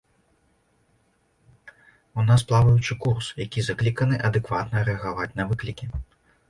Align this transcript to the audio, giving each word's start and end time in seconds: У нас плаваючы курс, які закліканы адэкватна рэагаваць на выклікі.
У 2.21 2.27
нас 2.31 2.47
плаваючы 2.53 2.99
курс, 3.07 3.25
які 3.45 3.59
закліканы 3.69 4.15
адэкватна 4.31 4.77
рэагаваць 4.91 5.35
на 5.41 5.53
выклікі. 5.55 5.85